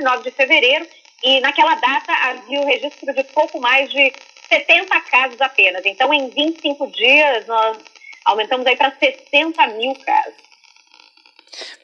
9 0.00 0.24
de 0.24 0.30
fevereiro, 0.32 0.86
e 1.22 1.40
naquela 1.40 1.76
data 1.76 2.12
havia 2.12 2.60
o 2.60 2.66
registro 2.66 3.14
de 3.14 3.22
pouco 3.24 3.60
mais 3.60 3.88
de 3.90 4.12
70 4.48 5.00
casos 5.02 5.40
apenas. 5.40 5.86
Então, 5.86 6.12
em 6.12 6.28
25 6.30 6.90
dias, 6.90 7.46
nós 7.46 7.78
aumentamos 8.24 8.66
aí 8.66 8.76
para 8.76 8.92
60 8.98 9.66
mil 9.68 9.94
casos. 10.04 10.34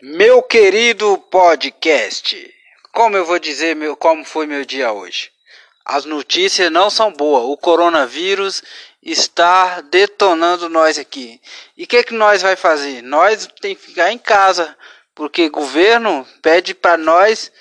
Meu 0.03 0.43
querido 0.43 1.19
podcast, 1.31 2.53
como 2.93 3.17
eu 3.17 3.25
vou 3.25 3.39
dizer 3.39 3.77
meu, 3.77 3.97
como 3.97 4.25
foi 4.25 4.47
meu 4.47 4.65
dia 4.65 4.93
hoje? 4.93 5.31
As 5.85 6.05
notícias 6.05 6.71
não 6.71 6.91
são 6.91 7.13
boas. 7.13 7.45
O 7.45 7.57
coronavírus 7.57 8.63
está 9.01 9.81
detonando 9.83 10.69
nós 10.69 10.99
aqui. 10.99 11.41
E 11.77 11.85
o 11.85 11.87
que, 11.87 12.03
que 12.03 12.15
nós 12.15 12.43
vai 12.43 12.57
fazer? 12.57 13.03
Nós 13.03 13.49
tem 13.61 13.77
que 13.77 13.83
ficar 13.83 14.13
em 14.13 14.19
casa, 14.19 14.77
porque 15.15 15.47
o 15.47 15.51
governo 15.51 16.27
pede 16.43 16.75
para 16.75 16.97
nós 16.97 17.53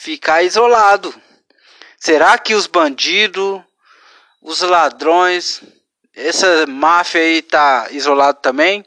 ficar 0.00 0.42
isolado. 0.42 1.14
Será 1.98 2.38
que 2.38 2.54
os 2.54 2.66
bandidos, 2.66 3.60
os 4.40 4.62
ladrões, 4.62 5.60
essa 6.16 6.66
máfia 6.66 7.20
aí 7.20 7.42
tá 7.42 7.86
isolado 7.90 8.38
também? 8.40 8.82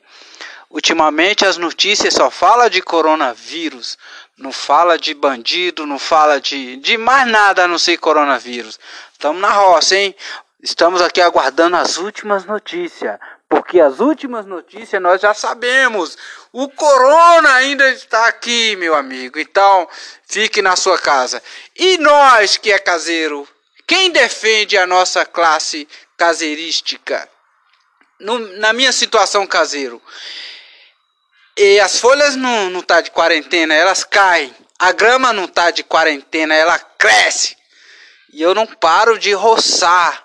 Ultimamente 0.71 1.45
as 1.45 1.55
notícias 1.55 2.15
só 2.15 2.31
fala 2.31 2.67
de 2.67 2.81
coronavírus, 2.81 3.95
não 4.35 4.51
fala 4.51 4.97
de 4.97 5.13
bandido, 5.13 5.85
não 5.85 5.99
fala 5.99 6.41
de, 6.41 6.77
de 6.77 6.97
mais 6.97 7.27
nada 7.27 7.65
a 7.65 7.67
não 7.67 7.77
ser 7.77 7.97
coronavírus. 7.97 8.79
Estamos 9.11 9.39
na 9.39 9.51
roça, 9.51 9.95
hein? 9.95 10.15
Estamos 10.63 10.99
aqui 10.99 11.21
aguardando 11.21 11.75
as 11.75 11.97
últimas 11.97 12.43
notícias, 12.43 13.19
porque 13.53 13.79
as 13.79 13.99
últimas 13.99 14.47
notícias 14.47 14.99
nós 14.99 15.21
já 15.21 15.31
sabemos. 15.31 16.17
O 16.51 16.67
corona 16.69 17.53
ainda 17.53 17.87
está 17.91 18.25
aqui, 18.25 18.75
meu 18.77 18.95
amigo. 18.95 19.37
Então, 19.37 19.87
fique 20.27 20.59
na 20.59 20.75
sua 20.75 20.97
casa. 20.97 21.41
E 21.75 21.99
nós 21.99 22.57
que 22.57 22.71
é 22.71 22.79
caseiro, 22.79 23.47
quem 23.85 24.09
defende 24.09 24.75
a 24.75 24.87
nossa 24.87 25.23
classe 25.23 25.87
caseirística? 26.17 27.29
No, 28.19 28.39
na 28.57 28.73
minha 28.73 28.91
situação 28.91 29.45
caseiro, 29.45 30.01
e 31.55 31.79
as 31.79 31.99
folhas 31.99 32.35
não, 32.35 32.71
não 32.71 32.81
tá 32.81 33.01
de 33.01 33.11
quarentena, 33.11 33.75
elas 33.75 34.03
caem. 34.03 34.51
A 34.79 34.91
grama 34.91 35.31
não 35.31 35.47
tá 35.47 35.69
de 35.69 35.83
quarentena, 35.83 36.55
ela 36.55 36.79
cresce. 36.79 37.55
E 38.31 38.41
eu 38.41 38.55
não 38.55 38.65
paro 38.65 39.19
de 39.19 39.31
roçar. 39.31 40.22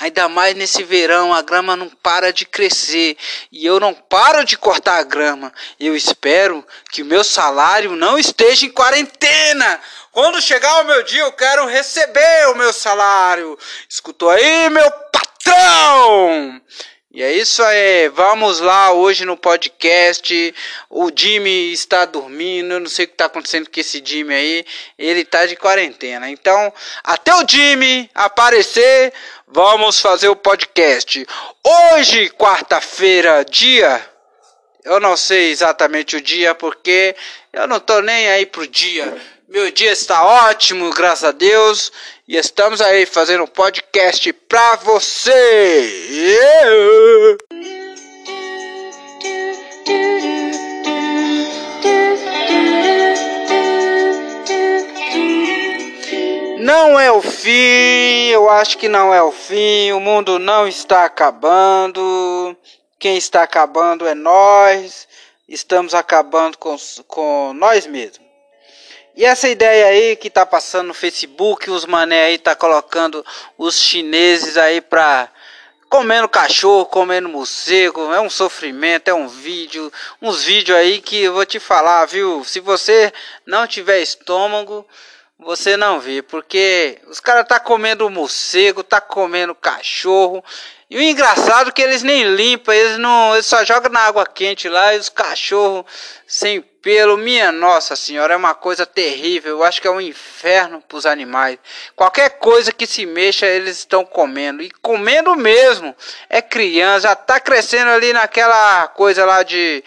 Ainda 0.00 0.30
mais 0.30 0.54
nesse 0.56 0.82
verão, 0.82 1.34
a 1.34 1.42
grama 1.42 1.76
não 1.76 1.86
para 1.90 2.32
de 2.32 2.46
crescer 2.46 3.18
e 3.52 3.66
eu 3.66 3.78
não 3.78 3.92
paro 3.92 4.46
de 4.46 4.56
cortar 4.56 4.98
a 4.98 5.02
grama. 5.02 5.52
Eu 5.78 5.94
espero 5.94 6.66
que 6.90 7.02
o 7.02 7.04
meu 7.04 7.22
salário 7.22 7.94
não 7.94 8.18
esteja 8.18 8.64
em 8.64 8.70
quarentena. 8.70 9.78
Quando 10.10 10.40
chegar 10.40 10.80
o 10.80 10.86
meu 10.86 11.02
dia, 11.02 11.20
eu 11.20 11.32
quero 11.32 11.66
receber 11.66 12.48
o 12.48 12.54
meu 12.54 12.72
salário. 12.72 13.58
Escutou 13.86 14.30
aí, 14.30 14.70
meu 14.70 14.90
patrão? 15.12 16.62
E 17.12 17.24
é 17.24 17.32
isso 17.32 17.60
aí, 17.60 18.08
vamos 18.10 18.60
lá 18.60 18.92
hoje 18.92 19.24
no 19.24 19.36
podcast. 19.36 20.54
O 20.88 21.10
Jimmy 21.12 21.72
está 21.72 22.04
dormindo, 22.04 22.74
eu 22.74 22.78
não 22.78 22.86
sei 22.86 23.04
o 23.04 23.08
que 23.08 23.14
está 23.14 23.24
acontecendo 23.24 23.68
com 23.68 23.80
esse 23.80 24.00
Jimmy 24.04 24.32
aí, 24.32 24.64
ele 24.96 25.22
está 25.22 25.44
de 25.44 25.56
quarentena. 25.56 26.30
Então, 26.30 26.72
até 27.02 27.34
o 27.34 27.44
Jimmy 27.44 28.08
aparecer, 28.14 29.12
vamos 29.48 29.98
fazer 29.98 30.28
o 30.28 30.36
podcast. 30.36 31.26
Hoje, 31.64 32.30
quarta-feira, 32.30 33.44
dia. 33.44 34.08
Eu 34.84 35.00
não 35.00 35.16
sei 35.16 35.50
exatamente 35.50 36.14
o 36.14 36.20
dia 36.20 36.54
porque 36.54 37.16
eu 37.52 37.66
não 37.66 37.80
tô 37.80 38.00
nem 38.00 38.28
aí 38.28 38.46
pro 38.46 38.68
dia. 38.68 39.20
Meu 39.50 39.68
dia 39.72 39.90
está 39.90 40.24
ótimo, 40.24 40.90
graças 40.90 41.24
a 41.24 41.32
Deus. 41.32 41.90
E 42.28 42.36
estamos 42.36 42.80
aí 42.80 43.04
fazendo 43.04 43.42
um 43.42 43.48
podcast 43.48 44.32
pra 44.32 44.76
você. 44.76 46.16
Não 56.60 57.00
é 57.00 57.10
o 57.10 57.20
fim, 57.20 58.28
eu 58.28 58.48
acho 58.48 58.78
que 58.78 58.88
não 58.88 59.12
é 59.12 59.20
o 59.20 59.32
fim. 59.32 59.90
O 59.90 59.98
mundo 59.98 60.38
não 60.38 60.68
está 60.68 61.04
acabando. 61.04 62.56
Quem 63.00 63.16
está 63.16 63.42
acabando 63.42 64.06
é 64.06 64.14
nós. 64.14 65.08
Estamos 65.48 65.92
acabando 65.92 66.56
com, 66.56 66.76
com 67.08 67.52
nós 67.52 67.84
mesmos. 67.84 68.29
E 69.16 69.24
essa 69.24 69.48
ideia 69.48 69.86
aí 69.86 70.16
que 70.16 70.30
tá 70.30 70.46
passando 70.46 70.88
no 70.88 70.94
Facebook, 70.94 71.70
os 71.70 71.84
mané 71.84 72.24
aí 72.26 72.38
tá 72.38 72.54
colocando 72.54 73.24
os 73.58 73.78
chineses 73.78 74.56
aí 74.56 74.80
pra 74.80 75.28
comendo 75.88 76.28
cachorro, 76.28 76.86
comendo 76.86 77.28
morcego, 77.28 78.14
é 78.14 78.20
um 78.20 78.30
sofrimento, 78.30 79.08
é 79.08 79.14
um 79.14 79.26
vídeo, 79.26 79.92
uns 80.22 80.44
vídeos 80.44 80.78
aí 80.78 81.00
que 81.00 81.20
eu 81.20 81.32
vou 81.32 81.44
te 81.44 81.58
falar, 81.58 82.06
viu? 82.06 82.44
Se 82.44 82.60
você 82.60 83.12
não 83.44 83.66
tiver 83.66 84.00
estômago, 84.00 84.86
você 85.42 85.76
não 85.76 86.00
vê, 86.00 86.22
porque 86.22 86.98
os 87.08 87.20
caras 87.20 87.46
tá 87.46 87.58
comendo 87.58 88.08
morcego, 88.10 88.82
tá 88.82 89.00
comendo 89.00 89.54
cachorro. 89.54 90.44
E 90.88 90.96
o 90.96 91.02
engraçado 91.02 91.68
é 91.68 91.72
que 91.72 91.82
eles 91.82 92.02
nem 92.02 92.34
limpam, 92.34 92.72
eles 92.74 92.98
não, 92.98 93.34
eles 93.34 93.46
só 93.46 93.64
jogam 93.64 93.92
na 93.92 94.00
água 94.00 94.26
quente 94.26 94.68
lá 94.68 94.94
e 94.94 94.98
os 94.98 95.08
cachorros 95.08 95.84
sem 96.26 96.60
pelo, 96.82 97.16
minha 97.16 97.52
nossa 97.52 97.94
senhora, 97.94 98.34
é 98.34 98.36
uma 98.36 98.54
coisa 98.54 98.86
terrível. 98.86 99.58
Eu 99.58 99.64
acho 99.64 99.80
que 99.80 99.86
é 99.86 99.90
um 99.90 100.00
inferno 100.00 100.82
para 100.86 100.96
os 100.96 101.06
animais. 101.06 101.58
Qualquer 101.94 102.38
coisa 102.38 102.72
que 102.72 102.86
se 102.86 103.04
mexa, 103.06 103.46
eles 103.46 103.78
estão 103.78 104.04
comendo. 104.04 104.62
E 104.62 104.70
comendo 104.82 105.34
mesmo. 105.36 105.94
É 106.28 106.40
criança, 106.40 107.08
já 107.08 107.14
tá 107.14 107.38
crescendo 107.38 107.90
ali 107.90 108.12
naquela 108.12 108.88
coisa 108.88 109.24
lá 109.24 109.42
de. 109.42 109.84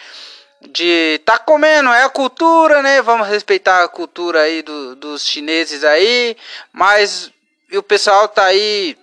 De 0.69 1.21
tá 1.25 1.37
comendo, 1.37 1.89
é 1.89 2.03
a 2.03 2.09
cultura, 2.09 2.81
né? 2.81 3.01
Vamos 3.01 3.27
respeitar 3.27 3.83
a 3.83 3.87
cultura 3.87 4.41
aí 4.41 4.61
do, 4.61 4.95
dos 4.95 5.27
chineses 5.27 5.83
aí. 5.83 6.35
Mas 6.71 7.31
o 7.71 7.83
pessoal 7.83 8.27
tá 8.27 8.45
aí 8.45 8.97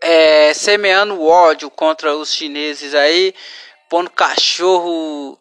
é, 0.00 0.52
semeando 0.54 1.22
ódio 1.22 1.70
contra 1.70 2.14
os 2.14 2.32
chineses 2.32 2.94
aí, 2.94 3.34
pondo 3.88 4.10
cachorro 4.10 5.38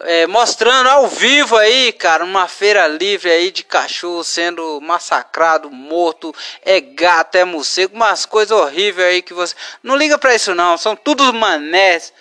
é, 0.00 0.26
mostrando 0.26 0.88
ao 0.88 1.06
vivo 1.06 1.56
aí, 1.56 1.92
cara, 1.92 2.24
uma 2.24 2.48
feira 2.48 2.86
livre 2.86 3.30
aí 3.30 3.50
de 3.50 3.62
cachorro 3.62 4.24
sendo 4.24 4.80
massacrado, 4.80 5.70
morto, 5.70 6.34
é 6.62 6.80
gato, 6.80 7.36
é 7.36 7.44
morcego, 7.44 7.94
umas 7.94 8.24
coisas 8.24 8.56
horríveis 8.56 9.08
aí 9.08 9.22
que 9.22 9.34
você. 9.34 9.54
Não 9.82 9.96
liga 9.96 10.16
pra 10.16 10.34
isso 10.34 10.54
não, 10.54 10.78
são 10.78 10.96
tudo 10.96 11.32
manés. 11.32 12.12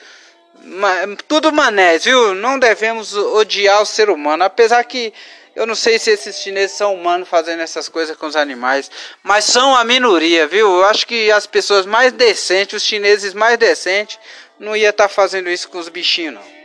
Tudo 1.28 1.52
manés, 1.52 2.06
viu? 2.06 2.34
Não 2.36 2.60
devemos 2.60 3.16
odiar 3.16 3.82
o 3.82 3.86
ser 3.86 4.10
humano, 4.10 4.44
apesar 4.44 4.84
que 4.84 5.14
eu 5.56 5.66
não 5.66 5.76
sei 5.76 6.00
se 6.00 6.12
esses 6.12 6.38
chineses 6.40 6.78
são 6.78 6.96
humanos 6.96 7.28
fazendo 7.28 7.62
essas 7.62 7.90
coisas 7.90 8.16
com 8.16 8.26
os 8.26 8.36
animais, 8.36 8.90
mas 9.22 9.46
são 9.46 9.76
a 9.76 9.84
minoria, 9.84 10.48
viu? 10.48 10.68
Eu 10.68 10.86
acho 10.86 11.06
que 11.06 11.32
as 11.32 11.46
pessoas 11.46 11.86
mais 11.86 12.14
decentes, 12.14 12.82
os 12.82 12.88
chineses 12.88 13.34
mais 13.34 13.58
decentes, 13.58 14.18
não 14.58 14.76
ia 14.76 14.90
estar 14.90 15.08
tá 15.08 15.14
fazendo 15.14 15.50
isso 15.50 15.68
com 15.70 15.78
os 15.78 15.90
bichinhos, 15.90 16.36
não. 16.36 16.62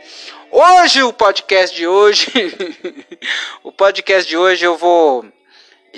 Hoje 0.49 1.03
o 1.03 1.11
podcast 1.11 1.75
de 1.75 1.85
hoje, 1.85 2.31
o 3.61 3.71
podcast 3.71 4.27
de 4.29 4.37
hoje 4.37 4.63
eu 4.63 4.77
vou 4.77 5.25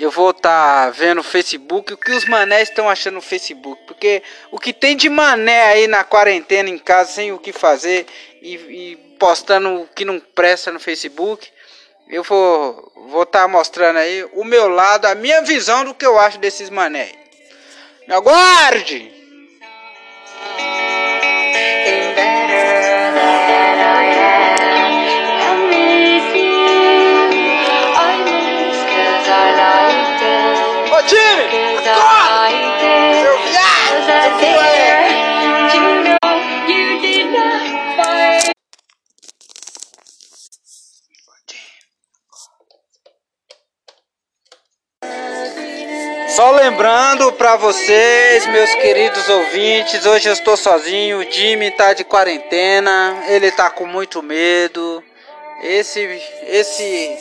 eu 0.02 0.10
vou 0.10 0.30
estar 0.30 0.86
tá 0.86 0.90
vendo 0.90 1.18
o 1.18 1.24
Facebook, 1.24 1.92
o 1.92 1.96
que 1.96 2.12
os 2.12 2.24
manés 2.24 2.68
estão 2.68 2.88
achando 2.88 3.14
no 3.14 3.20
Facebook, 3.20 3.82
porque 3.86 4.22
o 4.50 4.58
que 4.58 4.72
tem 4.72 4.96
de 4.96 5.08
mané 5.08 5.64
aí 5.64 5.86
na 5.86 6.04
quarentena 6.04 6.68
em 6.68 6.78
casa 6.78 7.12
sem 7.12 7.32
o 7.32 7.38
que 7.38 7.52
fazer 7.52 8.06
e, 8.40 8.54
e 8.54 8.96
postando 9.18 9.82
o 9.82 9.86
que 9.88 10.04
não 10.04 10.18
presta 10.18 10.72
no 10.72 10.80
Facebook, 10.80 11.48
eu 12.08 12.22
vou 12.22 12.90
vou 13.08 13.22
estar 13.24 13.42
tá 13.42 13.48
mostrando 13.48 13.98
aí 13.98 14.24
o 14.32 14.44
meu 14.44 14.68
lado, 14.68 15.06
a 15.06 15.14
minha 15.14 15.42
visão 15.42 15.84
do 15.84 15.94
que 15.94 16.06
eu 16.06 16.18
acho 16.18 16.38
desses 16.38 16.70
mané. 16.70 17.12
Me 18.06 18.14
aguarde. 18.14 19.19
Só 46.40 46.52
lembrando 46.52 47.32
para 47.32 47.56
vocês, 47.56 48.46
meus 48.46 48.74
queridos 48.76 49.28
ouvintes, 49.28 50.06
hoje 50.06 50.28
eu 50.28 50.32
estou 50.32 50.56
sozinho, 50.56 51.18
o 51.18 51.30
Jimmy 51.30 51.70
tá 51.72 51.92
de 51.92 52.04
quarentena, 52.04 53.24
ele 53.28 53.50
tá 53.50 53.68
com 53.68 53.84
muito 53.84 54.22
medo. 54.22 55.04
Esse 55.62 56.00
esse 56.46 57.18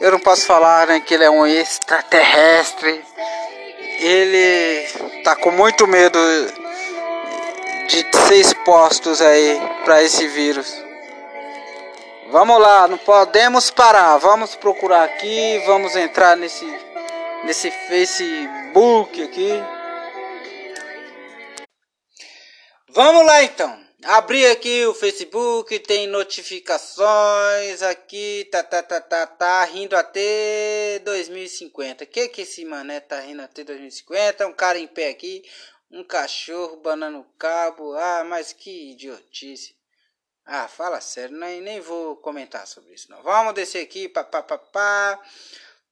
Eu 0.00 0.10
não 0.10 0.20
posso 0.20 0.46
falar 0.46 0.86
né, 0.86 1.00
que 1.00 1.14
ele 1.14 1.24
é 1.24 1.30
um 1.30 1.46
extraterrestre. 1.46 3.02
Ele 3.98 4.86
tá 5.24 5.34
com 5.34 5.50
muito 5.50 5.86
medo 5.86 6.18
de 7.88 8.04
ser 8.28 8.36
expostos 8.36 9.22
aí 9.22 9.60
para 9.84 10.02
esse 10.02 10.26
vírus. 10.28 10.74
Vamos 12.28 12.60
lá, 12.60 12.86
não 12.88 12.98
podemos 12.98 13.70
parar. 13.70 14.18
Vamos 14.18 14.54
procurar 14.54 15.04
aqui, 15.04 15.62
vamos 15.66 15.96
entrar 15.96 16.36
nesse 16.36 16.66
nesse 17.44 17.70
Facebook 17.70 19.22
aqui. 19.22 19.62
Vamos 22.90 23.24
lá 23.24 23.42
então. 23.44 23.85
Abri 24.08 24.46
aqui 24.46 24.86
o 24.86 24.94
Facebook, 24.94 25.80
tem 25.80 26.06
notificações 26.06 27.82
aqui, 27.82 28.48
tá, 28.52 28.62
tá, 28.62 28.80
tá, 28.80 29.00
tá, 29.00 29.26
tá, 29.26 29.64
rindo 29.64 29.96
até 29.96 31.00
2050. 31.00 32.06
Que 32.06 32.28
que 32.28 32.42
esse 32.42 32.64
mané 32.64 33.00
tá 33.00 33.18
rindo 33.18 33.42
até 33.42 33.64
2050? 33.64 34.46
Um 34.46 34.52
cara 34.52 34.78
em 34.78 34.86
pé 34.86 35.08
aqui, 35.08 35.42
um 35.90 36.04
cachorro 36.04 36.76
banando 36.76 37.26
cabo. 37.36 37.94
Ah, 37.94 38.22
mas 38.24 38.52
que 38.52 38.92
idiotice. 38.92 39.74
Ah, 40.44 40.68
fala 40.68 41.00
sério, 41.00 41.36
nem, 41.36 41.60
nem 41.60 41.80
vou 41.80 42.14
comentar 42.14 42.64
sobre 42.68 42.94
isso 42.94 43.10
não. 43.10 43.20
Vamos 43.24 43.54
descer 43.54 43.82
aqui, 43.82 44.08
pá, 44.08 44.22
pá, 44.22 44.40
pá, 44.40 44.56
pá. 44.56 45.20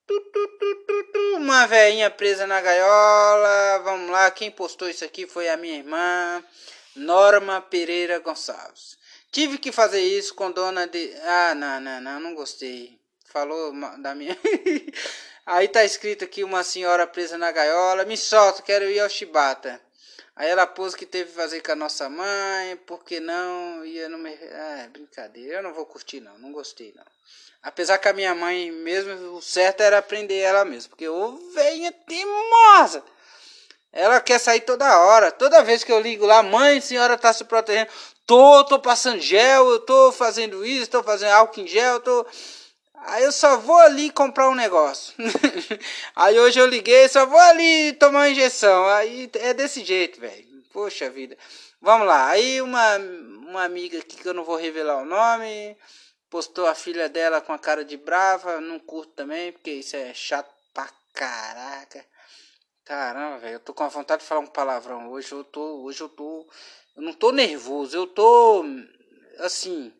Tu, 0.06 0.20
tu, 0.20 0.48
tu, 0.58 1.36
Uma 1.38 1.66
velhinha 1.66 2.08
presa 2.12 2.46
na 2.46 2.60
gaiola. 2.60 3.80
Vamos 3.80 4.08
lá, 4.08 4.30
quem 4.30 4.52
postou 4.52 4.88
isso 4.88 5.04
aqui 5.04 5.26
foi 5.26 5.48
a 5.48 5.56
minha 5.56 5.78
irmã. 5.78 6.44
Norma 6.96 7.60
Pereira 7.60 8.18
Gonçalves. 8.18 8.96
Tive 9.32 9.58
que 9.58 9.72
fazer 9.72 10.00
isso 10.00 10.34
com 10.34 10.50
dona 10.50 10.86
de. 10.86 11.12
Ah, 11.22 11.54
não, 11.54 11.80
não, 11.80 12.00
não, 12.00 12.20
não 12.20 12.34
gostei. 12.34 12.98
Falou 13.26 13.72
da 13.98 14.14
minha. 14.14 14.38
Aí 15.44 15.68
tá 15.68 15.84
escrito 15.84 16.24
aqui 16.24 16.44
uma 16.44 16.62
senhora 16.62 17.06
presa 17.06 17.36
na 17.36 17.50
gaiola. 17.50 18.04
Me 18.04 18.16
solta, 18.16 18.62
quero 18.62 18.88
ir 18.88 19.00
ao 19.00 19.08
Chibata. 19.08 19.80
Aí 20.36 20.48
ela 20.48 20.66
pôs 20.66 20.94
que 20.94 21.06
teve 21.06 21.30
que 21.30 21.36
fazer 21.36 21.60
com 21.60 21.72
a 21.72 21.76
nossa 21.76 22.08
mãe, 22.08 22.76
porque 22.86 23.20
não 23.20 23.84
ia 23.84 24.08
no 24.08 24.18
mercado. 24.18 24.52
Ah, 24.52 24.88
brincadeira, 24.88 25.58
eu 25.58 25.62
não 25.62 25.72
vou 25.72 25.86
curtir 25.86 26.20
não, 26.20 26.36
não 26.38 26.50
gostei 26.50 26.92
não. 26.96 27.04
Apesar 27.62 27.98
que 27.98 28.08
a 28.08 28.12
minha 28.12 28.34
mãe 28.34 28.70
mesmo, 28.70 29.36
o 29.36 29.40
certo 29.40 29.80
era 29.80 29.98
aprender 29.98 30.38
ela 30.38 30.64
mesmo, 30.64 30.90
porque 30.90 31.08
ô 31.08 31.36
venha 31.54 31.90
teimosa. 31.92 33.02
Ela 33.94 34.20
quer 34.20 34.40
sair 34.40 34.60
toda 34.62 34.98
hora. 34.98 35.30
Toda 35.30 35.62
vez 35.62 35.84
que 35.84 35.92
eu 35.92 36.00
ligo 36.00 36.26
lá, 36.26 36.42
mãe, 36.42 36.80
senhora 36.80 37.16
tá 37.16 37.32
se 37.32 37.44
protegendo. 37.44 37.88
Tô, 38.26 38.64
tô 38.64 38.78
passando 38.80 39.20
gel, 39.20 39.70
eu 39.70 39.80
tô 39.80 40.10
fazendo 40.10 40.66
isso, 40.66 40.90
tô 40.90 41.02
fazendo 41.02 41.30
álcool 41.30 41.60
em 41.60 41.66
gel, 41.66 42.00
tô. 42.00 42.26
Aí 43.06 43.22
eu 43.22 43.30
só 43.30 43.56
vou 43.58 43.78
ali 43.78 44.10
comprar 44.10 44.48
um 44.48 44.54
negócio. 44.54 45.14
aí 46.16 46.38
hoje 46.40 46.58
eu 46.58 46.66
liguei, 46.66 47.08
só 47.08 47.24
vou 47.24 47.38
ali 47.38 47.92
tomar 47.92 48.20
uma 48.20 48.30
injeção. 48.30 48.86
Aí 48.88 49.30
é 49.34 49.54
desse 49.54 49.84
jeito, 49.84 50.20
velho. 50.20 50.44
Poxa 50.72 51.08
vida. 51.08 51.36
Vamos 51.80 52.06
lá. 52.08 52.28
Aí 52.30 52.60
uma, 52.60 52.96
uma 52.96 53.62
amiga 53.62 53.98
aqui 53.98 54.16
que 54.16 54.26
eu 54.26 54.34
não 54.34 54.42
vou 54.42 54.56
revelar 54.56 54.96
o 54.96 55.04
nome, 55.04 55.76
postou 56.28 56.66
a 56.66 56.74
filha 56.74 57.08
dela 57.08 57.40
com 57.40 57.52
a 57.52 57.58
cara 57.58 57.84
de 57.84 57.96
brava. 57.96 58.60
Não 58.60 58.80
curto 58.80 59.12
também, 59.12 59.52
porque 59.52 59.70
isso 59.70 59.94
é 59.94 60.12
chato 60.14 60.50
pra 60.72 60.88
caraca. 61.12 62.04
Caramba, 62.84 63.38
velho, 63.38 63.54
eu 63.54 63.60
tô 63.60 63.72
com 63.72 63.84
a 63.84 63.88
vontade 63.88 64.22
de 64.22 64.28
falar 64.28 64.40
um 64.40 64.46
palavrão. 64.46 65.10
Hoje 65.10 65.32
eu 65.32 65.42
tô, 65.42 65.82
hoje 65.82 66.02
eu 66.02 66.08
tô, 66.08 66.46
eu 66.94 67.02
não 67.02 67.14
tô 67.14 67.32
nervoso, 67.32 67.96
eu 67.96 68.06
tô 68.06 68.62
assim, 69.38 69.90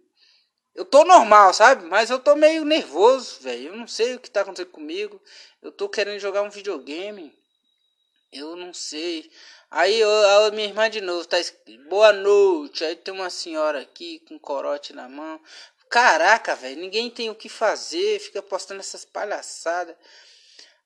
eu 0.74 0.84
tô 0.84 1.04
normal, 1.04 1.54
sabe? 1.54 1.86
Mas 1.86 2.10
eu 2.10 2.18
tô 2.18 2.34
meio 2.36 2.64
nervoso, 2.64 3.40
velho. 3.40 3.68
Eu 3.68 3.76
não 3.76 3.86
sei 3.86 4.14
o 4.14 4.20
que 4.20 4.30
tá 4.30 4.42
acontecendo 4.42 4.70
comigo. 4.72 5.22
Eu 5.62 5.72
tô 5.72 5.88
querendo 5.88 6.18
jogar 6.18 6.42
um 6.42 6.50
videogame. 6.50 7.32
Eu 8.32 8.56
não 8.56 8.74
sei. 8.74 9.30
Aí 9.70 10.02
a 10.02 10.50
minha 10.50 10.68
irmã 10.68 10.90
de 10.90 11.00
novo 11.00 11.24
tá 11.26 11.36
boa 11.88 12.12
noite. 12.12 12.84
Aí 12.84 12.96
tem 12.96 13.14
uma 13.14 13.30
senhora 13.30 13.80
aqui 13.80 14.20
com 14.28 14.38
corote 14.38 14.92
na 14.92 15.08
mão. 15.08 15.40
Caraca, 15.88 16.56
velho, 16.56 16.80
ninguém 16.80 17.08
tem 17.08 17.30
o 17.30 17.34
que 17.36 17.48
fazer, 17.48 18.18
fica 18.18 18.42
postando 18.42 18.80
essas 18.80 19.04
palhaçadas. 19.04 19.96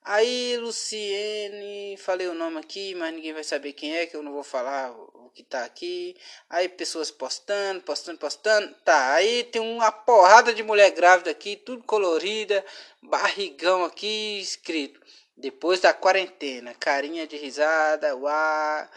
Aí, 0.05 0.57
Luciene, 0.57 1.97
falei 1.99 2.29
o 2.29 2.35
nome 2.35 2.59
aqui, 2.59 2.95
mas 2.95 3.13
ninguém 3.15 3.33
vai 3.33 3.45
saber 3.45 3.73
quem 3.75 3.97
é, 3.97 4.07
que 4.07 4.17
eu 4.17 4.23
não 4.23 4.33
vou 4.33 4.43
falar 4.43 4.91
o 4.93 5.31
que 5.35 5.43
tá 5.43 5.65
aqui. 5.65 6.17
Aí, 6.49 6.69
pessoas 6.69 7.11
postando, 7.11 7.83
postando, 7.83 8.19
postando. 8.19 8.75
Tá, 8.85 9.13
aí 9.13 9.45
tem 9.45 9.61
uma 9.61 9.93
porrada 9.93 10.55
de 10.55 10.63
mulher 10.63 10.91
grávida 10.93 11.31
aqui, 11.31 11.57
tudo 11.57 11.85
colorida, 11.85 12.65
barrigão 13.03 13.85
aqui 13.85 14.41
escrito. 14.41 15.01
Depois 15.37 15.81
da 15.81 15.95
quarentena, 15.95 16.75
carinha 16.75 17.27
de 17.27 17.37
risada, 17.37 18.17
uau. 18.17 18.89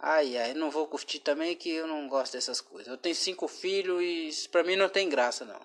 Ai, 0.00 0.36
ai, 0.38 0.54
não 0.54 0.70
vou 0.70 0.86
curtir 0.86 1.18
também 1.18 1.56
que 1.56 1.70
eu 1.70 1.86
não 1.86 2.06
gosto 2.08 2.34
dessas 2.34 2.60
coisas. 2.60 2.86
Eu 2.86 2.96
tenho 2.96 3.16
cinco 3.16 3.48
filhos 3.48 4.00
e 4.44 4.48
pra 4.48 4.62
mim 4.62 4.76
não 4.76 4.88
tem 4.88 5.08
graça, 5.08 5.44
não. 5.44 5.60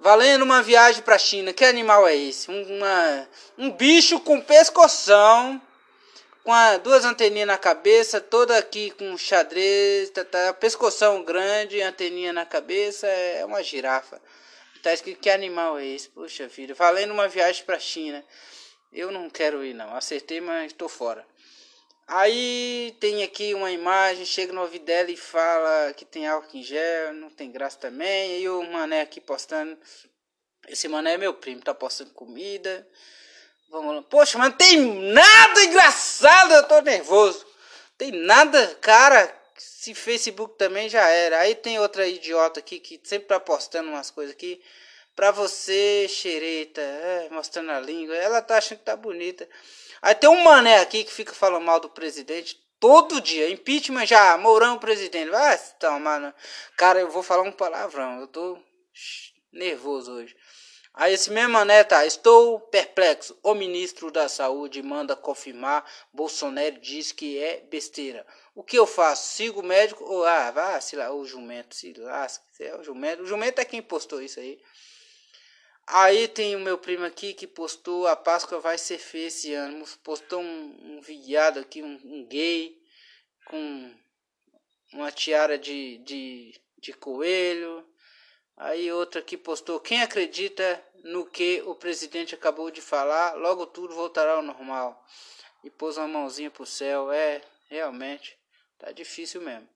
Valendo 0.00 0.42
uma 0.42 0.62
viagem 0.62 1.02
para 1.02 1.16
a 1.16 1.18
China. 1.18 1.52
Que 1.52 1.64
animal 1.64 2.06
é 2.06 2.14
esse? 2.14 2.48
Uma, 2.50 3.28
um 3.56 3.70
bicho 3.70 4.20
com 4.20 4.40
pescoção, 4.40 5.60
com 6.44 6.52
a, 6.52 6.76
duas 6.76 7.04
anteninhas 7.04 7.48
na 7.48 7.58
cabeça, 7.58 8.20
toda 8.20 8.56
aqui 8.56 8.90
com 8.92 9.18
xadrez, 9.18 10.10
tá, 10.10 10.24
tá, 10.24 10.52
pescoção 10.54 11.24
grande, 11.24 11.82
anteninha 11.82 12.32
na 12.32 12.46
cabeça, 12.46 13.08
é 13.08 13.44
uma 13.44 13.62
girafa. 13.62 14.20
Tá 14.82 14.92
escrito 14.92 15.20
que 15.20 15.28
animal 15.28 15.78
é 15.78 15.86
esse? 15.86 16.08
Poxa 16.10 16.46
vida, 16.46 16.74
valendo 16.74 17.12
uma 17.12 17.26
viagem 17.26 17.64
para 17.64 17.76
a 17.76 17.80
China. 17.80 18.24
Eu 18.92 19.10
não 19.10 19.28
quero 19.28 19.64
ir 19.64 19.74
não, 19.74 19.94
acertei, 19.94 20.40
mas 20.40 20.72
estou 20.72 20.88
fora. 20.88 21.26
Aí 22.08 22.96
tem 23.00 23.22
aqui 23.22 23.52
uma 23.52 23.70
imagem, 23.70 24.24
chega 24.24 24.50
no 24.50 24.62
ouvido 24.62 24.86
dela 24.86 25.10
e 25.10 25.16
fala 25.16 25.92
que 25.92 26.06
tem 26.06 26.26
álcool 26.26 26.56
em 26.56 26.62
gel, 26.62 27.12
não 27.12 27.28
tem 27.28 27.52
graça 27.52 27.78
também. 27.78 28.40
E 28.40 28.48
o 28.48 28.62
mané 28.62 29.02
aqui 29.02 29.20
postando. 29.20 29.78
Esse 30.66 30.88
mané 30.88 31.14
é 31.14 31.18
meu 31.18 31.34
primo, 31.34 31.60
tá 31.60 31.74
postando 31.74 32.10
comida. 32.12 32.88
Vamos 33.68 33.94
lá. 33.94 34.02
Poxa, 34.02 34.38
mas 34.38 34.48
não 34.48 34.56
tem 34.56 34.78
nada 35.12 35.64
engraçado, 35.64 36.54
eu 36.54 36.66
tô 36.66 36.80
nervoso. 36.80 37.46
Tem 37.98 38.10
nada, 38.10 38.74
cara. 38.80 39.34
Se 39.58 39.92
Facebook 39.94 40.56
também 40.56 40.88
já 40.88 41.06
era. 41.06 41.40
Aí 41.40 41.54
tem 41.54 41.78
outra 41.78 42.06
idiota 42.06 42.60
aqui 42.60 42.80
que 42.80 42.98
sempre 43.04 43.28
tá 43.28 43.38
postando 43.38 43.90
umas 43.90 44.10
coisas 44.10 44.34
aqui. 44.34 44.62
Pra 45.14 45.30
você, 45.30 46.06
xereta, 46.08 46.80
é, 46.80 47.28
mostrando 47.30 47.70
a 47.70 47.80
língua. 47.80 48.16
Ela 48.16 48.40
tá 48.40 48.56
achando 48.56 48.78
que 48.78 48.84
tá 48.84 48.96
bonita. 48.96 49.46
Aí 50.00 50.14
tem 50.14 50.30
um 50.30 50.42
mané 50.42 50.80
aqui 50.80 51.04
que 51.04 51.12
fica 51.12 51.32
falando 51.32 51.64
mal 51.64 51.80
do 51.80 51.88
presidente 51.88 52.60
todo 52.78 53.20
dia. 53.20 53.50
Impeachment 53.50 54.06
já, 54.06 54.36
Mourão 54.38 54.78
presidente. 54.78 55.30
Vai 55.30 55.58
tomar. 55.78 56.20
Né? 56.20 56.34
Cara, 56.76 57.00
eu 57.00 57.10
vou 57.10 57.22
falar 57.22 57.42
um 57.42 57.52
palavrão. 57.52 58.20
Eu 58.20 58.26
tô 58.26 58.58
nervoso 59.52 60.12
hoje. 60.12 60.36
Aí 60.94 61.14
esse 61.14 61.30
mesmo 61.30 61.52
mané 61.52 61.84
tá. 61.84 62.04
Estou 62.06 62.60
perplexo. 62.60 63.38
O 63.42 63.54
ministro 63.54 64.10
da 64.10 64.28
saúde 64.28 64.82
manda 64.82 65.14
confirmar. 65.14 65.84
Bolsonaro 66.12 66.80
diz 66.80 67.12
que 67.12 67.38
é 67.38 67.60
besteira. 67.70 68.26
O 68.54 68.64
que 68.64 68.76
eu 68.76 68.86
faço? 68.86 69.34
Sigo 69.34 69.60
o 69.60 69.64
médico 69.64 70.04
ou 70.04 70.24
ah, 70.24 70.50
vá, 70.50 70.80
se 70.80 70.96
lá, 70.96 71.12
o 71.12 71.24
jumento, 71.24 71.74
se 71.74 71.92
lasca. 71.94 72.44
É 72.60 72.74
o 72.76 72.82
jumento. 72.82 73.22
O 73.22 73.26
jumento 73.26 73.60
é 73.60 73.64
quem 73.64 73.80
postou 73.80 74.20
isso 74.20 74.40
aí. 74.40 74.60
Aí 75.90 76.28
tem 76.28 76.54
o 76.54 76.60
meu 76.60 76.76
primo 76.76 77.06
aqui 77.06 77.32
que 77.32 77.46
postou 77.46 78.06
a 78.06 78.14
Páscoa 78.14 78.60
vai 78.60 78.76
ser 78.76 78.98
feia 78.98 79.28
esse 79.28 79.54
ano. 79.54 79.86
Postou 80.04 80.40
um, 80.40 80.96
um 80.96 81.00
viado 81.00 81.60
aqui, 81.60 81.82
um, 81.82 81.98
um, 82.04 82.26
gay, 82.26 82.78
com 83.46 83.94
uma 84.92 85.10
tiara 85.10 85.58
de, 85.58 85.96
de, 85.98 86.60
de 86.78 86.92
coelho. 86.92 87.88
Aí 88.54 88.92
outro 88.92 89.18
aqui 89.18 89.36
postou, 89.38 89.80
quem 89.80 90.02
acredita 90.02 90.84
no 91.04 91.24
que 91.24 91.62
o 91.64 91.74
presidente 91.74 92.34
acabou 92.34 92.70
de 92.70 92.82
falar, 92.82 93.34
logo 93.36 93.64
tudo 93.64 93.94
voltará 93.94 94.32
ao 94.32 94.42
normal. 94.42 95.02
E 95.64 95.70
pôs 95.70 95.96
uma 95.96 96.06
mãozinha 96.06 96.50
pro 96.50 96.66
céu. 96.66 97.10
É, 97.10 97.40
realmente, 97.70 98.38
tá 98.78 98.92
difícil 98.92 99.40
mesmo. 99.40 99.66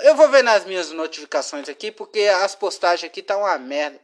Eu 0.00 0.16
vou 0.16 0.28
ver 0.30 0.42
nas 0.42 0.64
minhas 0.64 0.90
notificações 0.90 1.68
aqui, 1.68 1.92
porque 1.92 2.22
as 2.22 2.56
postagens 2.56 3.08
aqui 3.08 3.22
tá 3.22 3.36
uma 3.36 3.56
merda 3.56 4.00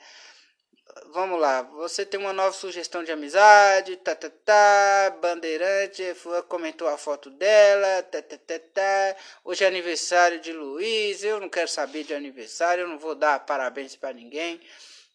vamos 1.13 1.41
lá, 1.41 1.63
você 1.63 2.05
tem 2.05 2.19
uma 2.19 2.33
nova 2.33 2.53
sugestão 2.53 3.03
de 3.03 3.13
amizade, 3.13 3.97
tá, 3.97 4.15
tá, 4.15 4.31
tá, 4.31 5.17
Bandeirante, 5.21 6.03
comentou 6.49 6.89
a 6.89 6.99
foto 6.99 7.31
dela, 7.31 8.03
tá, 8.03 8.23
tá, 8.23 8.37
tá, 8.39 8.59
tá, 8.59 9.17
hoje 9.45 9.65
é 9.65 9.67
aniversário 9.67 10.41
de 10.41 10.53
Luiz, 10.53 11.25
eu 11.25 11.41
não 11.41 11.49
quero 11.49 11.69
saber 11.69 12.05
de 12.05 12.15
aniversário, 12.15 12.83
eu 12.83 12.89
não 12.89 12.99
vou 12.99 13.15
dar 13.15 13.41
parabéns 13.41 13.97
para 13.97 14.13
ninguém, 14.13 14.61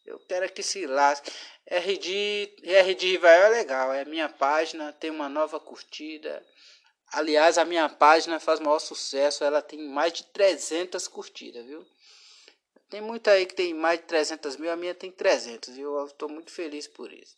eu 0.05 0.19
quero 0.27 0.51
que 0.51 0.63
se 0.63 0.85
lasque. 0.85 1.31
RD, 1.71 2.55
RD 2.63 3.11
Rivael 3.11 3.43
é 3.43 3.49
legal, 3.49 3.93
é 3.93 4.03
minha 4.03 4.27
página, 4.27 4.91
tem 4.93 5.11
uma 5.11 5.29
nova 5.29 5.59
curtida, 5.59 6.43
aliás, 7.11 7.57
a 7.57 7.65
minha 7.65 7.87
página 7.87 8.39
faz 8.39 8.59
maior 8.59 8.79
sucesso, 8.79 9.43
ela 9.43 9.61
tem 9.61 9.87
mais 9.87 10.13
de 10.13 10.23
300 10.23 11.07
curtidas, 11.07 11.63
viu? 11.65 11.85
Tem 12.89 13.01
muita 13.01 13.31
aí 13.31 13.45
que 13.45 13.53
tem 13.53 13.73
mais 13.73 13.99
de 13.99 14.05
300 14.05 14.57
mil, 14.57 14.71
a 14.71 14.75
minha 14.75 14.95
tem 14.95 15.11
300 15.11 15.77
e 15.77 15.81
eu 15.81 16.05
estou 16.05 16.27
muito 16.27 16.51
feliz 16.51 16.87
por 16.87 17.13
isso. 17.13 17.35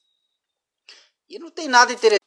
E 1.29 1.37
não 1.37 1.49
tem 1.49 1.67
nada 1.67 1.91
interessante. 1.91 2.21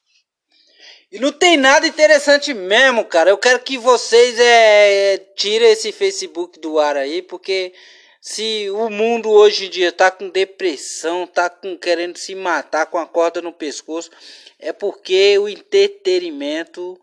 E 1.10 1.18
não 1.18 1.32
tem 1.32 1.56
nada 1.56 1.86
interessante 1.86 2.52
mesmo, 2.52 3.04
cara. 3.04 3.30
Eu 3.30 3.38
quero 3.38 3.60
que 3.60 3.78
vocês 3.78 4.38
é, 4.38 5.16
tirem 5.36 5.70
esse 5.70 5.90
Facebook 5.92 6.58
do 6.58 6.78
ar 6.78 6.96
aí, 6.96 7.22
porque 7.22 7.72
se 8.20 8.68
o 8.70 8.90
mundo 8.90 9.30
hoje 9.30 9.66
em 9.66 9.70
dia 9.70 9.92
tá 9.92 10.10
com 10.10 10.28
depressão, 10.28 11.26
tá 11.26 11.48
com 11.48 11.78
querendo 11.78 12.18
se 12.18 12.34
matar 12.34 12.86
com 12.86 12.98
a 12.98 13.06
corda 13.06 13.40
no 13.40 13.52
pescoço, 13.52 14.10
é 14.58 14.72
porque 14.72 15.38
o 15.38 15.48
entretenimento 15.48 17.00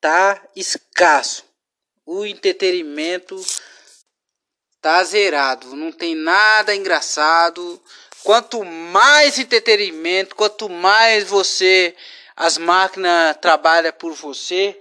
tá 0.00 0.42
escasso. 0.56 1.44
O 2.06 2.24
entretenimento 2.24 3.40
tá 4.82 5.02
zerado, 5.04 5.76
não 5.76 5.92
tem 5.92 6.16
nada 6.16 6.74
engraçado. 6.74 7.80
Quanto 8.24 8.64
mais 8.64 9.38
entretenimento, 9.38 10.34
quanto 10.34 10.68
mais 10.68 11.24
você 11.24 11.94
as 12.36 12.58
máquinas 12.58 13.36
trabalham 13.40 13.92
por 13.92 14.12
você, 14.12 14.78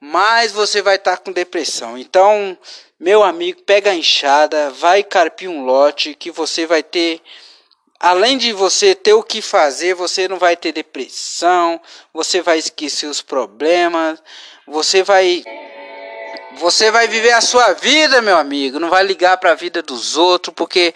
mais 0.00 0.52
você 0.52 0.80
vai 0.80 0.96
estar 0.96 1.16
tá 1.16 1.22
com 1.22 1.32
depressão. 1.32 1.98
Então, 1.98 2.56
meu 2.98 3.22
amigo, 3.22 3.62
pega 3.62 3.90
a 3.90 3.94
enxada, 3.94 4.70
vai 4.70 5.02
carpir 5.02 5.48
um 5.48 5.64
lote 5.64 6.14
que 6.14 6.30
você 6.30 6.64
vai 6.66 6.82
ter 6.82 7.20
além 7.98 8.36
de 8.38 8.52
você 8.52 8.94
ter 8.94 9.14
o 9.14 9.22
que 9.22 9.40
fazer, 9.40 9.94
você 9.94 10.28
não 10.28 10.38
vai 10.38 10.56
ter 10.56 10.70
depressão, 10.70 11.80
você 12.12 12.40
vai 12.40 12.58
esquecer 12.58 13.06
os 13.06 13.22
problemas, 13.22 14.22
você 14.66 15.02
vai 15.02 15.42
você 16.58 16.90
vai 16.90 17.06
viver 17.08 17.32
a 17.32 17.40
sua 17.40 17.72
vida, 17.72 18.22
meu 18.22 18.36
amigo, 18.36 18.78
não 18.78 18.90
vai 18.90 19.04
ligar 19.04 19.36
para 19.36 19.52
a 19.52 19.54
vida 19.54 19.82
dos 19.82 20.16
outros, 20.16 20.54
porque 20.54 20.94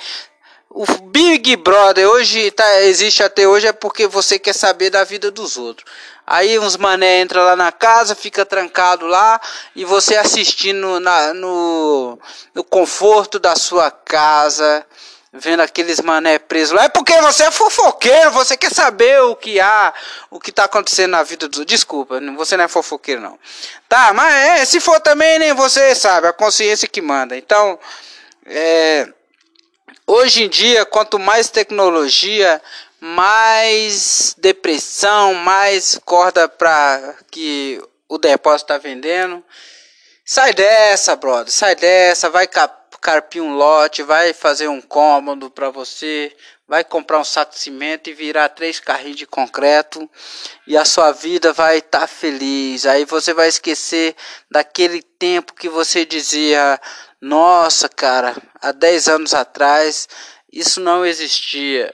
o 0.69 0.85
Big 0.85 1.57
Brother 1.57 2.09
hoje 2.09 2.51
tá, 2.53 2.83
existe 2.83 3.23
até 3.23 3.47
hoje 3.47 3.67
é 3.67 3.73
porque 3.73 4.07
você 4.07 4.39
quer 4.39 4.55
saber 4.55 4.91
da 4.91 5.05
vida 5.05 5.31
dos 5.31 5.57
outros. 5.57 5.91
Aí 6.27 6.59
uns 6.61 6.77
mané 6.77 7.21
entra 7.21 7.43
lá 7.43 7.57
na 7.57 7.73
casa, 7.73 8.15
fica 8.15 8.47
trancado 8.47 9.05
lá 9.07 9.41
e 9.75 9.85
você 9.85 10.17
assistindo 10.17 11.01
na, 11.01 11.35
no, 11.35 12.17
no 12.55 12.63
conforto 12.63 13.39
da 13.41 13.57
sua 13.57 13.91
casa, 13.91 14.87
vendo 15.33 15.61
aqueles 15.61 16.01
mané 16.01 16.39
presos 16.39 16.75
lá. 16.75 16.85
É 16.85 16.89
porque 16.89 17.19
você 17.21 17.45
é 17.45 17.51
fofoqueiro, 17.51 18.31
você 18.33 18.57
quer 18.57 18.73
saber 18.73 19.21
o 19.23 19.37
que 19.37 19.61
há, 19.61 19.95
o 20.31 20.41
que 20.41 20.53
tá 20.53 20.65
acontecendo 20.65 21.13
na 21.13 21.23
vida 21.23 21.49
dos. 21.49 21.65
Desculpa, 21.65 22.21
você 22.37 22.57
não 22.57 22.65
é 22.65 22.69
fofoqueiro 22.69 23.21
não. 23.21 23.39
Tá, 23.89 24.13
mas 24.13 24.35
é, 24.35 24.65
se 24.65 24.81
for 24.81 25.01
também 25.01 25.39
nem 25.39 25.53
você 25.55 25.95
sabe, 25.95 26.27
a 26.27 26.33
consciência 26.33 26.89
que 26.89 27.01
manda. 27.01 27.37
Então, 27.37 27.79
é 28.47 29.09
Hoje 30.13 30.43
em 30.43 30.49
dia, 30.49 30.85
quanto 30.85 31.21
mais 31.21 31.51
tecnologia, 31.51 32.61
mais 33.01 34.35
depressão, 34.37 35.35
mais 35.35 36.01
corda 36.05 36.49
para 36.49 37.15
que 37.31 37.81
o 38.09 38.19
depósito 38.19 38.73
está 38.73 38.79
vendendo. 38.79 39.41
Sai 40.25 40.53
dessa, 40.53 41.15
brother, 41.15 41.53
sai 41.53 41.77
dessa, 41.77 42.29
vai 42.29 42.49
carpir 43.01 43.43
um 43.43 43.55
lote, 43.55 44.03
vai 44.03 44.33
fazer 44.33 44.69
um 44.69 44.81
cômodo 44.81 45.51
para 45.51 45.71
você, 45.71 46.35
vai 46.69 46.85
comprar 46.85 47.19
um 47.19 47.25
saco 47.25 47.53
de 47.53 47.59
cimento 47.59 48.09
e 48.09 48.13
virar 48.13 48.49
três 48.51 48.79
carrinhos 48.79 49.17
de 49.17 49.27
concreto 49.27 50.09
e 50.67 50.77
a 50.77 50.85
sua 50.85 51.11
vida 51.11 51.53
vai 51.53 51.79
estar 51.79 52.01
tá 52.01 52.07
feliz. 52.07 52.87
Aí 52.87 53.05
você 53.05 53.33
vai 53.33 53.49
esquecer 53.49 54.15
daquele 54.51 55.03
tempo 55.03 55.55
que 55.55 55.69
você 55.69 56.05
dizia: 56.05 56.81
nossa, 57.21 57.89
cara, 57.89 58.37
há 58.61 58.71
10 58.71 59.09
anos 59.09 59.35
atrás 59.35 60.09
isso 60.53 60.81
não 60.81 61.05
existia. 61.05 61.93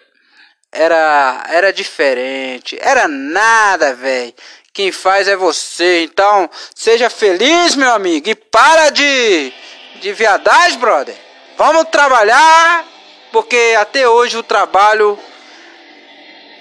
Era 0.73 1.45
era 1.49 1.73
diferente, 1.73 2.77
era 2.81 3.09
nada, 3.09 3.95
velho. 3.95 4.35
Quem 4.75 4.93
faz 4.93 5.27
é 5.27 5.35
você. 5.37 6.03
Então, 6.03 6.51
seja 6.75 7.09
feliz, 7.09 7.75
meu 7.77 7.91
amigo, 7.93 8.29
e 8.29 8.35
para 8.35 8.91
de 8.91 9.51
de 9.97 10.13
viadagem, 10.13 10.79
brother. 10.79 11.15
Vamos 11.57 11.85
trabalhar, 11.91 12.85
porque 13.33 13.75
até 13.79 14.09
hoje 14.09 14.37
o 14.37 14.43
trabalho 14.43 15.19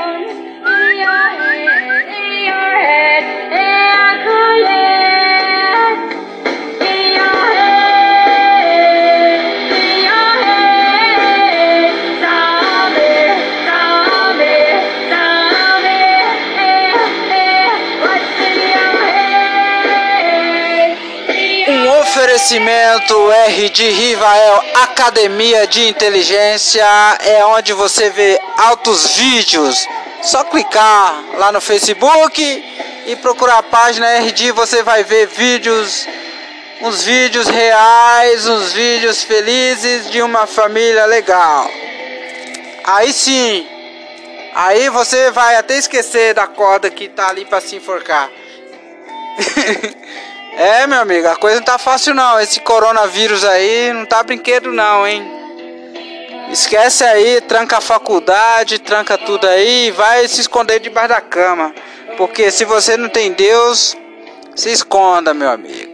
Oferecimento 22.43 23.31
R 23.31 23.69
de 23.69 23.89
Rivael 23.89 24.65
Academia 24.83 25.65
de 25.65 25.87
Inteligência 25.87 26.85
é 27.21 27.45
onde 27.45 27.73
você 27.73 28.11
vê 28.11 28.37
altos 28.57 29.15
vídeos. 29.17 29.87
Só 30.23 30.43
clicar 30.43 31.23
lá 31.39 31.53
no 31.53 31.61
Facebook 31.61 32.43
e 33.07 33.15
procurar 33.15 33.59
a 33.59 33.63
página 33.63 34.19
RD, 34.19 34.51
você 34.51 34.83
vai 34.83 35.05
ver 35.05 35.29
vídeos, 35.29 36.05
uns 36.81 37.05
vídeos 37.05 37.47
reais, 37.47 38.45
uns 38.49 38.73
vídeos 38.73 39.23
felizes 39.23 40.11
de 40.11 40.21
uma 40.21 40.45
família 40.45 41.07
legal. 41.07 41.71
Aí 42.83 43.13
sim, 43.13 43.65
aí 44.53 44.89
você 44.89 45.31
vai 45.31 45.55
até 45.55 45.79
esquecer 45.79 46.35
da 46.35 46.49
corda 46.49 46.91
que 46.91 47.09
tá 47.09 47.29
ali 47.29 47.45
para 47.45 47.61
se 47.61 47.77
enforcar. 47.77 48.29
É, 50.57 50.87
meu 50.87 51.01
amigo, 51.01 51.29
a 51.29 51.37
coisa 51.37 51.57
não 51.57 51.65
tá 51.65 51.79
fácil 51.79 52.15
não. 52.15 52.39
Esse 52.41 52.61
coronavírus 52.61 53.45
aí 53.45 53.93
não 53.93 54.05
tá 54.05 54.23
brinquedo 54.23 54.71
não, 54.71 55.07
hein? 55.07 55.31
Esquece 56.51 57.03
aí, 57.05 57.41
tranca 57.41 57.79
a 57.79 57.81
faculdade, 57.81 58.79
tranca 58.79 59.17
tudo 59.17 59.49
aí 59.49 59.87
e 59.87 59.91
vai 59.91 60.29
se 60.29 60.43
esconder 60.43 60.79
debaixo 60.81 61.09
da 61.09 61.21
cama. 61.21 61.75
Porque 62.19 62.51
se 62.51 62.67
você 62.67 62.97
não 62.97 63.09
tem 63.09 63.33
Deus, 63.33 63.97
se 64.55 64.71
esconda, 64.71 65.33
meu 65.33 65.49
amigo. 65.51 65.91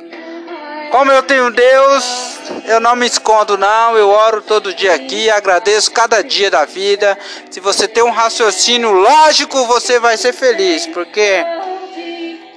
Como 0.91 1.13
eu 1.13 1.23
tenho 1.23 1.51
Deus, 1.53 2.39
eu 2.67 2.81
não 2.81 2.97
me 2.97 3.07
escondo 3.07 3.57
não, 3.57 3.97
eu 3.97 4.09
oro 4.09 4.41
todo 4.41 4.75
dia 4.75 4.95
aqui, 4.95 5.31
agradeço 5.31 5.93
cada 5.93 6.25
dia 6.25 6.51
da 6.51 6.65
vida. 6.65 7.17
Se 7.51 7.61
você 7.61 7.87
tem 7.87 8.03
um 8.03 8.11
raciocínio 8.11 8.91
lógico, 8.91 9.67
você 9.67 10.01
vai 10.01 10.17
ser 10.17 10.33
feliz, 10.33 10.87
porque 10.87 11.45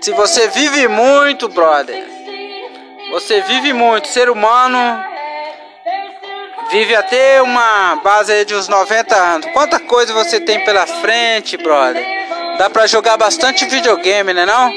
se 0.02 0.12
você 0.12 0.48
vive 0.50 0.88
muito, 0.88 1.48
brother, 1.48 2.04
você 3.12 3.42
vive 3.42 3.74
muito, 3.74 4.08
ser 4.08 4.30
humano 4.30 5.04
vive 6.72 6.96
até 6.96 7.42
uma 7.42 7.98
base 7.98 8.46
de 8.46 8.56
uns 8.56 8.70
90 8.70 9.16
anos. 9.16 9.52
Quanta 9.52 9.78
coisa 9.78 10.14
você 10.14 10.40
tem 10.40 10.64
pela 10.64 10.88
frente, 10.88 11.58
brother. 11.58 12.06
Dá 12.58 12.70
pra 12.70 12.88
jogar 12.88 13.18
bastante 13.18 13.66
videogame, 13.66 14.34
né 14.34 14.46
não? 14.46 14.72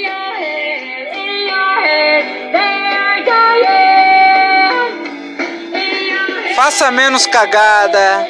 faça 6.55 6.91
menos 6.91 7.27
cagada 7.27 8.27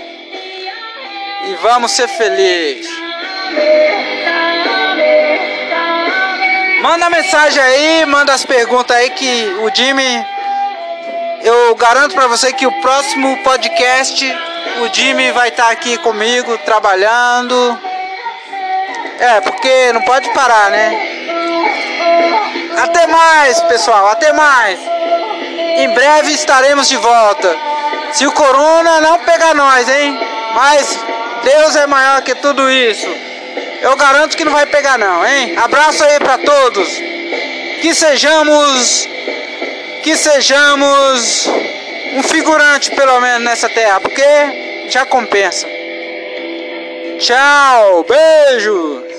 e 1.46 1.54
vamos 1.62 1.92
ser 1.92 2.08
felizes. 2.08 2.90
Manda 6.84 7.08
mensagem 7.08 7.62
aí, 7.62 8.04
manda 8.04 8.34
as 8.34 8.44
perguntas 8.44 8.94
aí 8.94 9.08
que 9.08 9.56
o 9.62 9.74
Jimmy. 9.74 10.26
Eu 11.42 11.74
garanto 11.76 12.14
para 12.14 12.26
você 12.26 12.52
que 12.52 12.66
o 12.66 12.80
próximo 12.82 13.38
podcast 13.38 14.22
o 14.82 14.94
Jimmy 14.94 15.32
vai 15.32 15.48
estar 15.48 15.64
tá 15.64 15.70
aqui 15.70 15.96
comigo 15.96 16.58
trabalhando. 16.58 17.80
É, 19.18 19.40
porque 19.40 19.94
não 19.94 20.02
pode 20.02 20.28
parar, 20.34 20.70
né? 20.70 20.92
Até 22.76 23.06
mais, 23.06 23.62
pessoal, 23.62 24.08
até 24.08 24.34
mais. 24.34 24.78
Em 25.78 25.88
breve 25.88 26.32
estaremos 26.32 26.86
de 26.86 26.98
volta. 26.98 27.56
Se 28.12 28.26
o 28.26 28.32
corona 28.32 29.00
não 29.00 29.20
pegar 29.20 29.54
nós, 29.54 29.88
hein? 29.88 30.20
Mas 30.52 30.98
Deus 31.44 31.76
é 31.76 31.86
maior 31.86 32.20
que 32.20 32.34
tudo 32.34 32.70
isso. 32.70 33.33
Eu 33.84 33.96
garanto 33.96 34.34
que 34.34 34.46
não 34.46 34.52
vai 34.52 34.64
pegar 34.64 34.98
não, 34.98 35.26
hein? 35.26 35.54
Abraço 35.58 36.02
aí 36.02 36.18
para 36.18 36.38
todos. 36.38 36.88
Que 37.82 37.94
sejamos 37.94 39.06
que 40.02 40.16
sejamos 40.16 41.46
um 42.16 42.22
figurante 42.22 42.90
pelo 42.92 43.20
menos 43.20 43.44
nessa 43.44 43.68
terra, 43.68 44.00
porque 44.00 44.24
já 44.88 45.04
compensa. 45.04 45.66
Tchau, 47.18 48.06
beijo. 48.08 49.13